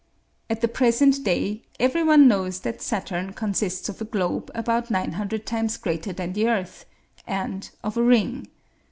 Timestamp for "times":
5.45-5.77